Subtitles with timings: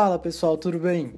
[0.00, 1.14] Fala pessoal, tudo bem?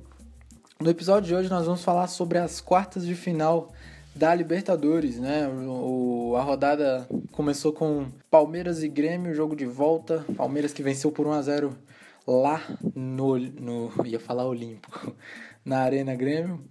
[0.81, 3.71] No episódio de hoje nós vamos falar sobre as quartas de final
[4.15, 5.47] da Libertadores, né?
[5.49, 10.25] O, a rodada começou com Palmeiras e Grêmio, jogo de volta.
[10.35, 11.77] Palmeiras que venceu por 1 a 0
[12.27, 12.63] lá
[12.95, 15.15] no, no ia falar Olímpico,
[15.63, 16.65] na Arena Grêmio.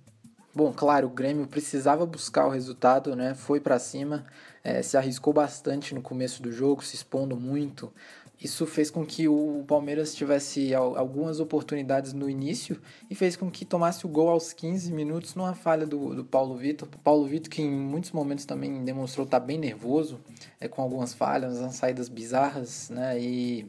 [0.51, 3.35] Bom, claro, o Grêmio precisava buscar o resultado, né?
[3.35, 4.25] Foi para cima,
[4.63, 7.93] é, se arriscou bastante no começo do jogo, se expondo muito.
[8.41, 13.65] Isso fez com que o Palmeiras tivesse algumas oportunidades no início e fez com que
[13.65, 16.87] tomasse o gol aos 15 minutos numa falha do, do Paulo Vitor.
[17.03, 20.21] Paulo Vitor, que em muitos momentos também demonstrou estar bem nervoso,
[20.57, 23.19] é, com algumas falhas, umas saídas bizarras, né?
[23.19, 23.67] E,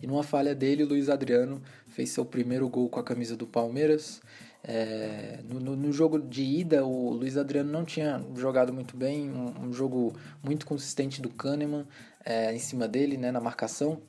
[0.00, 3.48] e numa falha dele, o Luiz Adriano fez seu primeiro gol com a camisa do
[3.48, 4.22] Palmeiras.
[4.62, 9.68] É, no, no, jogo de ida, o Luiz Adriano não tinha jogado muito bem, um,
[9.68, 11.86] um jogo muito consistente do Kahneman
[12.24, 14.00] é, em cima dele, né, na marcação.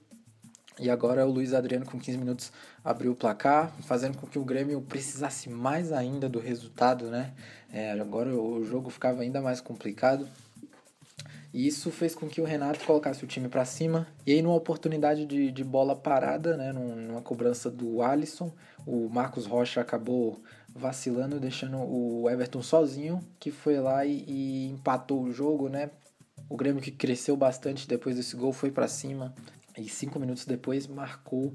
[0.80, 2.52] E agora o Luiz Adriano, com 15 minutos,
[2.84, 7.34] abriu o placar, fazendo com que o Grêmio precisasse mais ainda do resultado, né?
[7.72, 10.28] É, agora o jogo ficava ainda mais complicado.
[11.54, 14.08] E isso fez com que o Renato colocasse o time para cima.
[14.26, 18.52] E aí, numa oportunidade de, de bola parada, né, numa cobrança do Alisson,
[18.86, 20.40] o Marcos Rocha acabou
[20.74, 25.90] vacilando, deixando o Everton sozinho, que foi lá e, e empatou o jogo, né?
[26.50, 29.34] O Grêmio que cresceu bastante depois desse gol foi para cima
[29.78, 31.54] e cinco minutos depois marcou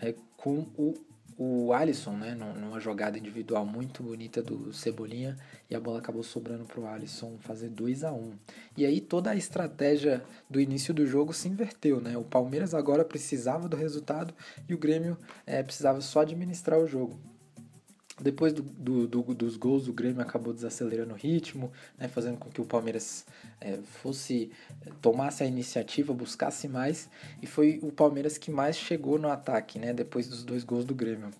[0.00, 0.94] é, com o
[1.38, 5.36] o Alisson, né, numa jogada individual muito bonita do Cebolinha,
[5.68, 8.32] e a bola acabou sobrando para o Alisson fazer 2 a 1 um.
[8.76, 12.16] E aí toda a estratégia do início do jogo se inverteu, né?
[12.16, 14.32] O Palmeiras agora precisava do resultado
[14.68, 17.18] e o Grêmio é, precisava só administrar o jogo.
[18.20, 22.48] Depois do, do, do, dos gols, o Grêmio acabou desacelerando o ritmo, né, fazendo com
[22.48, 23.26] que o Palmeiras
[23.60, 24.50] é, fosse
[25.02, 27.10] tomasse a iniciativa, buscasse mais,
[27.42, 30.94] e foi o Palmeiras que mais chegou no ataque, né, depois dos dois gols do
[30.94, 31.30] Grêmio.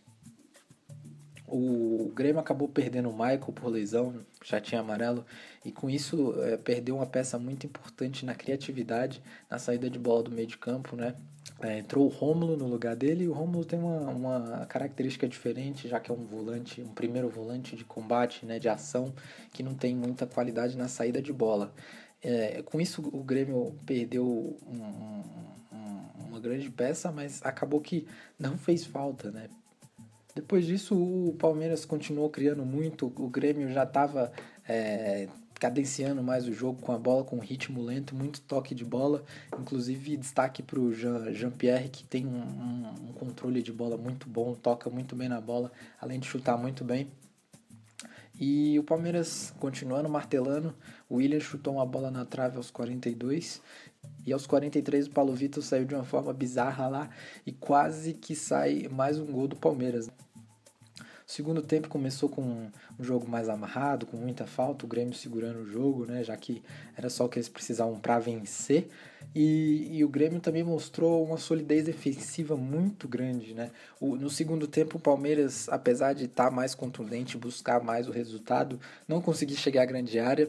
[1.58, 5.24] O Grêmio acabou perdendo o Michael por lesão, já tinha amarelo,
[5.64, 10.24] e com isso é, perdeu uma peça muito importante na criatividade, na saída de bola
[10.24, 11.14] do meio de campo, né?
[11.60, 15.88] É, entrou o Rômulo no lugar dele e o Rômulo tem uma, uma característica diferente,
[15.88, 19.14] já que é um volante, um primeiro volante de combate, né, de ação,
[19.54, 21.72] que não tem muita qualidade na saída de bola.
[22.22, 24.82] É, com isso o Grêmio perdeu um,
[25.74, 28.06] um, uma grande peça, mas acabou que
[28.38, 29.48] não fez falta, né?
[30.36, 34.30] Depois disso o Palmeiras continuou criando muito, o Grêmio já estava
[34.68, 39.24] é, cadenciando mais o jogo com a bola com ritmo lento, muito toque de bola.
[39.58, 44.54] Inclusive, destaque para o Jean-Pierre, que tem um, um, um, controle de bola muito bom,
[44.54, 47.08] toca muito bem na bola, além de chutar muito bem.
[48.38, 50.74] E o Palmeiras continuando martelando.
[51.08, 53.62] O William chutou uma bola na trave aos 42.
[54.26, 57.08] E aos 43 o Paulo Vitor saiu de uma forma bizarra lá
[57.46, 60.10] e quase que sai mais um gol do Palmeiras.
[61.26, 65.58] O segundo tempo começou com um jogo mais amarrado, com muita falta, o Grêmio segurando
[65.58, 66.62] o jogo, né, já que
[66.96, 68.88] era só o que eles precisavam para vencer.
[69.34, 73.54] E, e, o Grêmio também mostrou uma solidez defensiva muito grande.
[73.54, 73.72] Né?
[74.00, 78.12] O, no segundo tempo, o Palmeiras, apesar de estar tá mais contundente, buscar mais o
[78.12, 80.48] resultado, não conseguiu chegar à grande área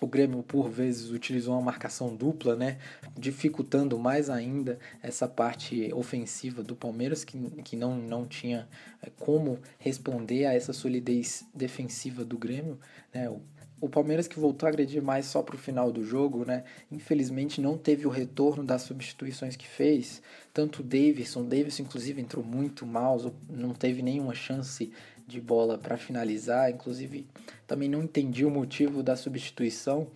[0.00, 2.78] o Grêmio, por vezes, utilizou uma marcação dupla, né?
[3.16, 8.68] dificultando mais ainda essa parte ofensiva do Palmeiras, que, que não, não tinha
[9.02, 12.78] é, como responder a essa solidez defensiva do Grêmio.
[13.12, 13.28] Né?
[13.28, 13.40] O,
[13.80, 16.64] o Palmeiras que voltou a agredir mais só para o final do jogo, né?
[16.90, 20.20] Infelizmente não teve o retorno das substituições que fez.
[20.52, 24.90] Tanto o Davidson, Davidson inclusive entrou muito mal, não teve nenhuma chance
[25.28, 26.70] de bola para finalizar.
[26.70, 27.26] Inclusive,
[27.66, 30.08] também não entendi o motivo da substituição.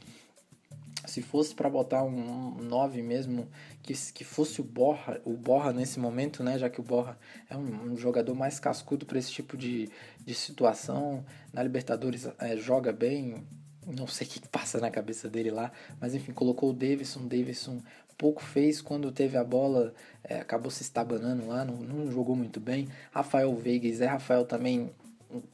[1.06, 3.48] Se fosse para botar um 9 mesmo,
[3.82, 6.58] que, que fosse o Borra, o Borra nesse momento, né?
[6.58, 7.18] Já que o Borra
[7.50, 9.90] é um, um jogador mais cascudo para esse tipo de,
[10.24, 11.24] de situação.
[11.52, 13.44] Na Libertadores é, joga bem,
[13.84, 17.82] não sei o que passa na cabeça dele lá, mas enfim, colocou o Davidson, Davidson
[18.22, 19.92] pouco fez quando teve a bola,
[20.22, 22.88] é, acabou se estabanando lá, não, não jogou muito bem.
[23.10, 24.92] Rafael Veiga e Zé Rafael também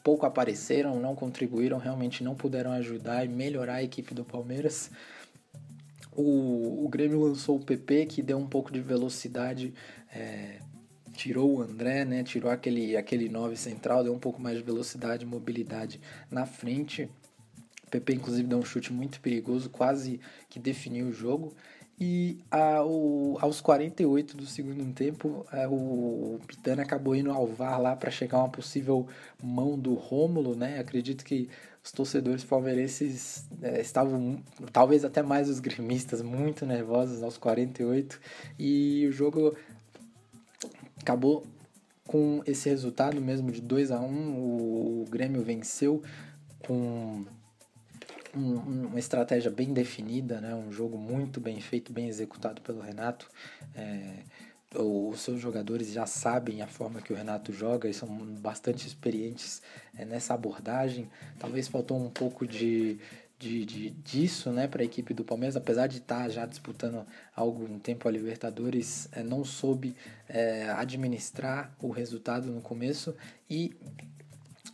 [0.02, 4.90] pouco apareceram, não contribuíram, realmente não puderam ajudar e melhorar a equipe do Palmeiras.
[6.12, 9.72] O, o Grêmio lançou o PP, que deu um pouco de velocidade,
[10.12, 10.58] é,
[11.12, 15.24] tirou o André, né, tirou aquele, aquele 9 central, deu um pouco mais de velocidade
[15.24, 17.08] e mobilidade na frente.
[17.86, 21.54] O PP, inclusive, deu um chute muito perigoso, quase que definiu o jogo.
[22.00, 27.96] E ao, aos 48 do segundo tempo, é, o Pitana acabou indo ao VAR lá
[27.96, 29.08] para chegar uma possível
[29.42, 30.78] mão do Rômulo, né?
[30.78, 31.48] Acredito que
[31.82, 34.40] os torcedores palmeirenses é, estavam,
[34.72, 38.20] talvez até mais os gremistas, muito nervosos aos 48.
[38.56, 39.56] E o jogo
[41.00, 41.44] acabou
[42.06, 46.02] com esse resultado mesmo de 2 a 1 um, o Grêmio venceu
[46.60, 47.24] com
[48.36, 50.54] um, uma estratégia bem definida, né?
[50.54, 53.28] um jogo muito bem feito, bem executado pelo Renato.
[53.74, 54.22] É,
[54.74, 59.62] os seus jogadores já sabem a forma que o Renato joga e são bastante experientes
[59.96, 61.08] é, nessa abordagem.
[61.38, 62.98] Talvez faltou um pouco de,
[63.38, 67.06] de, de disso né, para a equipe do Palmeiras, apesar de estar tá já disputando
[67.34, 69.96] há algum tempo a Libertadores, é, não soube
[70.28, 73.16] é, administrar o resultado no começo
[73.48, 73.74] e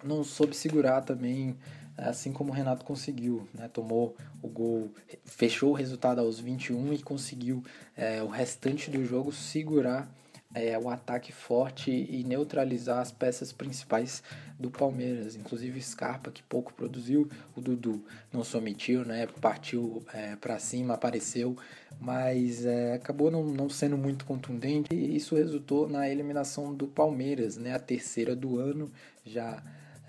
[0.02, 1.56] não soube segurar também
[1.96, 3.68] assim como o Renato conseguiu, né?
[3.68, 4.90] Tomou o gol,
[5.24, 7.62] fechou o resultado aos 21 e conseguiu
[7.96, 10.08] é, o restante do jogo segurar
[10.54, 14.22] é, o ataque forte e neutralizar as peças principais
[14.58, 19.26] do Palmeiras, inclusive Scarpa que pouco produziu, o Dudu não se omitiu, né?
[19.40, 21.56] Partiu é, para cima, apareceu,
[22.00, 27.56] mas é, acabou não, não sendo muito contundente e isso resultou na eliminação do Palmeiras,
[27.56, 27.74] né?
[27.74, 28.92] A terceira do ano
[29.26, 29.60] já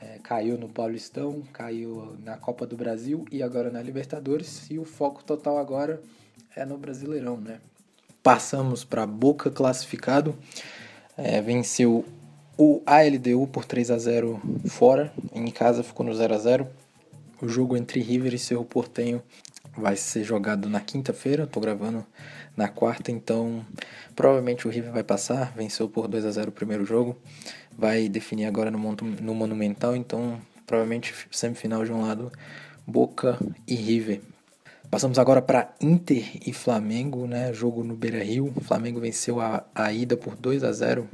[0.05, 4.69] é, caiu no Paulistão, caiu na Copa do Brasil e agora na Libertadores.
[4.69, 5.99] E o foco total agora
[6.55, 7.59] é no Brasileirão, né?
[8.21, 10.35] Passamos para Boca classificado,
[11.17, 12.05] é, venceu
[12.57, 16.67] o ALDU por 3 a 0 fora, em casa ficou no 0 a 0
[17.41, 19.21] O jogo entre River e Cerro Portenho
[19.77, 22.05] vai ser jogado na quinta-feira, estou gravando
[22.55, 23.65] na quarta, então
[24.15, 27.17] provavelmente o River vai passar, venceu por 2 a 0 o primeiro jogo
[27.77, 28.79] vai definir agora no,
[29.21, 32.31] no Monumental, então provavelmente semifinal de um lado
[32.85, 33.37] Boca
[33.67, 34.21] e River.
[34.89, 37.51] Passamos agora para Inter e Flamengo, né?
[37.51, 38.53] Jogo no Beira Rio.
[38.55, 41.09] O Flamengo venceu a, a ida por 2 a 0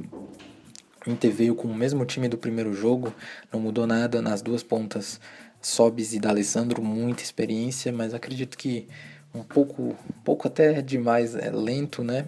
[1.06, 3.12] o Inter veio com o mesmo time do primeiro jogo,
[3.52, 5.20] não mudou nada nas duas pontas.
[5.60, 8.88] Sobis e D'Alessandro, muita experiência, mas acredito que
[9.34, 12.26] um pouco, um pouco até demais é, lento, né?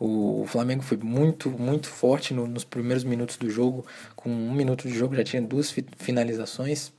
[0.00, 3.84] O, Flamengo foi muito, muito forte no, nos primeiros minutos do jogo.
[4.14, 6.92] Com um minuto de jogo já tinha duas finalizações.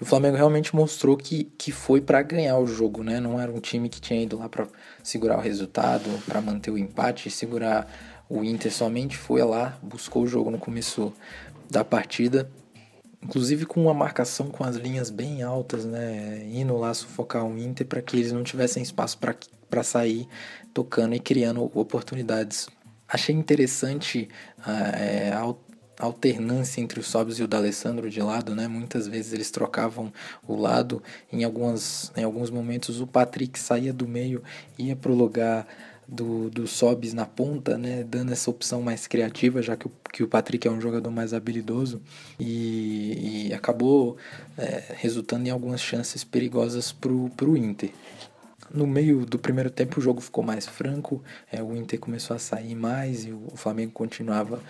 [0.00, 3.18] E o Flamengo realmente mostrou que, que foi para ganhar o jogo, né?
[3.20, 4.66] Não era um time que tinha ido lá para
[5.02, 7.88] segurar o resultado, para manter o empate, segurar
[8.28, 9.16] o Inter somente.
[9.16, 11.12] Foi lá, buscou o jogo no começo
[11.70, 12.48] da partida.
[13.24, 16.46] Inclusive com uma marcação com as linhas bem altas, né?
[16.52, 20.28] Indo lá sufocar o Inter para que eles não tivessem espaço para sair
[20.74, 22.68] tocando e criando oportunidades.
[23.08, 24.28] Achei interessante
[24.66, 25.54] é, a
[25.98, 28.68] alternância entre os Sobs e o D'Alessandro de lado, né?
[28.68, 30.12] Muitas vezes eles trocavam
[30.46, 34.42] o lado, em, algumas, em alguns momentos o Patrick saía do meio,
[34.78, 35.66] ia para o lugar
[36.06, 38.04] do, do Sobs na ponta, né?
[38.04, 41.32] Dando essa opção mais criativa, já que o, que o Patrick é um jogador mais
[41.32, 42.00] habilidoso
[42.38, 44.16] e, e acabou
[44.56, 47.90] é, resultando em algumas chances perigosas para o Inter.
[48.72, 51.22] No meio do primeiro tempo o jogo ficou mais franco,
[51.52, 54.60] é, o Inter começou a sair mais e o Flamengo continuava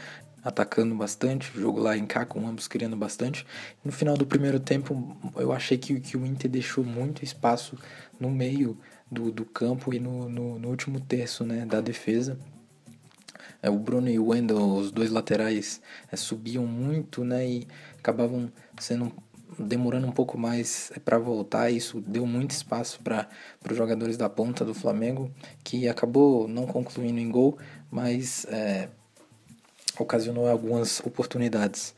[0.45, 3.47] atacando bastante, o jogo lá em cá com ambos criando bastante.
[3.83, 7.79] No final do primeiro tempo eu achei que, que o Inter deixou muito espaço
[8.21, 8.79] no meio
[9.11, 12.39] do, do campo e no, no, no último terço né, da defesa.
[13.63, 15.81] É, o Bruno e o Wendel, os dois laterais,
[16.13, 17.67] é, subiam muito né, e
[17.99, 19.11] acabavam sendo
[19.59, 21.71] demorando um pouco mais é, para voltar.
[21.71, 23.27] Isso deu muito espaço para
[23.69, 25.31] os jogadores da ponta do Flamengo,
[25.63, 27.57] que acabou não concluindo em gol,
[27.91, 28.91] mas é,
[29.99, 31.95] ocasionou algumas oportunidades.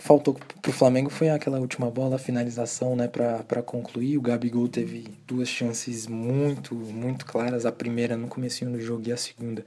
[0.00, 4.16] Faltou para o Flamengo foi aquela última bola, a finalização né, para concluir.
[4.16, 7.66] O Gabigol teve duas chances muito, muito claras.
[7.66, 9.64] A primeira no comecinho do jogo e a segunda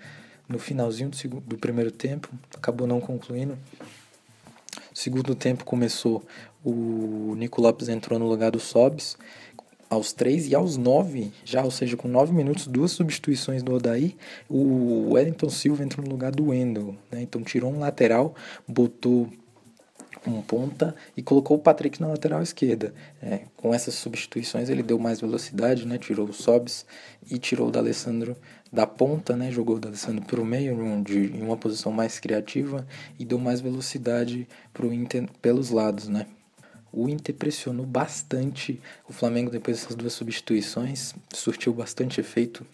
[0.47, 2.29] no finalzinho do, do primeiro tempo.
[2.55, 3.57] Acabou não concluindo.
[4.93, 6.23] Segundo tempo começou,
[6.63, 9.17] o Nico Lopes entrou no lugar do Sobs
[9.91, 14.15] aos 3 e aos 9, já, ou seja, com 9 minutos, duas substituições do Odaí,
[14.49, 17.21] o Wellington Silva entrou no lugar do Wendel, né?
[17.21, 18.33] Então tirou um lateral,
[18.65, 19.27] botou
[20.25, 22.93] um ponta e colocou o Patrick na lateral esquerda.
[23.21, 25.97] É, com essas substituições ele deu mais velocidade, né?
[25.97, 26.85] Tirou o Sobs
[27.29, 28.37] e tirou o D'Alessandro
[28.71, 29.51] da ponta, né?
[29.51, 32.87] Jogou o D'Alessandro para o meio, de, em uma posição mais criativa
[33.19, 36.27] e deu mais velocidade para o Inter pelos lados, né?
[36.91, 42.65] O Inter pressionou bastante o Flamengo depois dessas duas substituições, surtiu bastante efeito,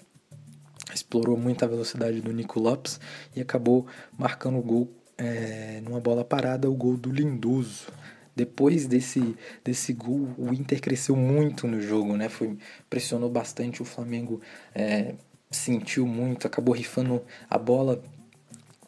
[0.93, 2.99] explorou muito a velocidade do Nico Lopes
[3.35, 3.85] e acabou
[4.17, 7.87] marcando o gol é, numa bola parada, o gol do Lindoso.
[8.35, 12.29] Depois desse, desse gol, o Inter cresceu muito no jogo, né?
[12.29, 12.55] Foi,
[12.87, 14.39] pressionou bastante o Flamengo,
[14.75, 15.15] é,
[15.49, 18.01] sentiu muito, acabou rifando a bola,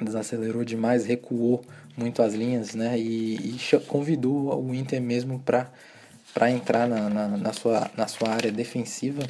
[0.02, 1.64] desacelerou demais, recuou
[1.98, 2.98] muito as linhas, né?
[2.98, 5.72] E, e convidou o Inter mesmo para
[6.34, 9.22] para entrar na, na, na, sua, na sua área defensiva.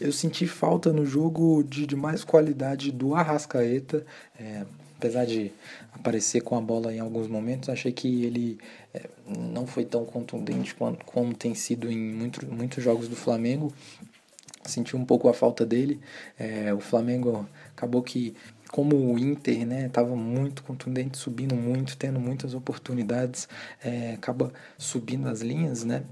[0.00, 4.04] Eu senti falta no jogo de, de mais qualidade do Arrascaeta.
[4.38, 4.64] É,
[4.96, 5.52] apesar de
[5.92, 8.58] aparecer com a bola em alguns momentos, achei que ele
[8.94, 13.72] é, não foi tão contundente quanto, como tem sido em muito, muitos jogos do Flamengo.
[14.64, 16.00] Senti um pouco a falta dele.
[16.38, 18.34] É, o Flamengo acabou que
[18.70, 23.48] como o Inter né estava muito contundente subindo muito tendo muitas oportunidades
[23.82, 26.04] é, acaba subindo as linhas né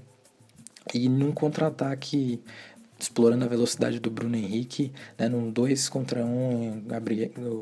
[0.93, 2.41] e num contra-ataque
[2.99, 6.83] explorando a velocidade do Bruno Henrique, né, num 2 contra 1, um,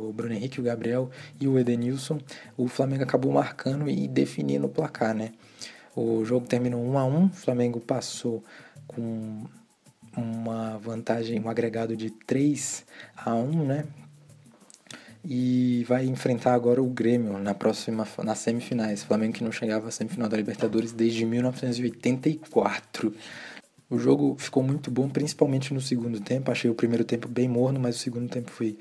[0.07, 1.09] o Bruno Henrique, o Gabriel
[1.39, 2.19] e o Edenilson,
[2.55, 5.33] o Flamengo acabou marcando e definindo o placar, né?
[5.95, 8.43] O jogo terminou 1 a 1, o Flamengo passou
[8.87, 9.43] com
[10.15, 12.85] uma vantagem, um agregado de 3
[13.17, 13.85] a 1, né?
[15.27, 19.03] E vai enfrentar agora o Grêmio na próxima nas semifinais.
[19.03, 23.12] Flamengo que não chegava à semifinal da Libertadores desde 1984.
[23.89, 26.51] O jogo ficou muito bom, principalmente no segundo tempo.
[26.51, 28.77] Achei o primeiro tempo bem morno, mas o segundo tempo foi,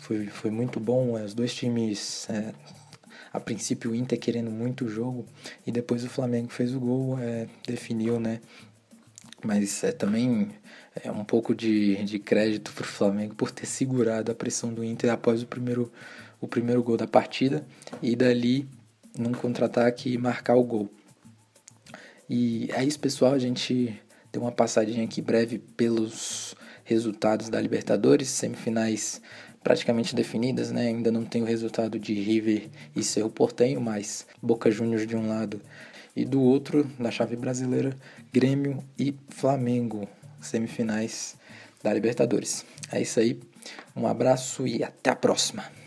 [0.00, 1.14] foi, foi muito bom.
[1.14, 2.52] Os dois times, é,
[3.32, 5.26] a princípio, o Inter querendo muito o jogo,
[5.66, 8.40] e depois o Flamengo fez o gol, é, definiu, né?
[9.44, 10.50] Mas é, também
[11.04, 14.82] é um pouco de, de crédito para o Flamengo por ter segurado a pressão do
[14.84, 15.92] Inter após o primeiro,
[16.40, 17.64] o primeiro gol da partida
[18.02, 18.68] e dali,
[19.16, 20.90] num contra-ataque, marcar o gol.
[22.28, 23.32] E é isso, pessoal.
[23.32, 26.54] A gente Deu uma passadinha aqui breve pelos
[26.84, 29.22] resultados da Libertadores, semifinais
[29.64, 30.88] praticamente definidas, né?
[30.88, 35.28] Ainda não tem o resultado de River e Cerro Portenho, mas Boca Juniors de um
[35.28, 35.60] lado
[36.18, 37.96] e do outro, na chave brasileira,
[38.32, 40.08] Grêmio e Flamengo,
[40.40, 41.36] semifinais
[41.80, 42.64] da Libertadores.
[42.90, 43.38] É isso aí.
[43.94, 45.77] Um abraço e até a próxima.